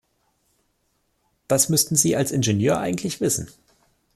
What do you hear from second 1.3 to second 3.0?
Das müssten Sie als Ingenieur